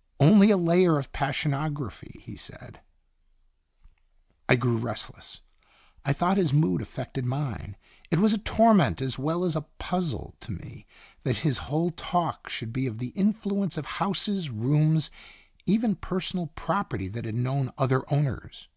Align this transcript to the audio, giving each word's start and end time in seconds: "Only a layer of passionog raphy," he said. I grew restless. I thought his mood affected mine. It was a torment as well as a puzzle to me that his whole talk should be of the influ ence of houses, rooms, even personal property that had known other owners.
"Only 0.20 0.52
a 0.52 0.56
layer 0.56 1.00
of 1.00 1.10
passionog 1.10 1.72
raphy," 1.72 2.20
he 2.20 2.36
said. 2.36 2.78
I 4.48 4.54
grew 4.54 4.76
restless. 4.76 5.40
I 6.04 6.12
thought 6.12 6.36
his 6.36 6.52
mood 6.52 6.80
affected 6.80 7.24
mine. 7.26 7.74
It 8.08 8.20
was 8.20 8.32
a 8.32 8.38
torment 8.38 9.02
as 9.02 9.18
well 9.18 9.42
as 9.42 9.56
a 9.56 9.62
puzzle 9.80 10.36
to 10.42 10.52
me 10.52 10.86
that 11.24 11.38
his 11.38 11.58
whole 11.66 11.90
talk 11.90 12.48
should 12.48 12.72
be 12.72 12.86
of 12.86 12.98
the 12.98 13.10
influ 13.16 13.64
ence 13.64 13.76
of 13.76 13.86
houses, 13.98 14.48
rooms, 14.48 15.10
even 15.66 15.96
personal 15.96 16.52
property 16.54 17.08
that 17.08 17.24
had 17.24 17.34
known 17.34 17.72
other 17.76 18.04
owners. 18.12 18.68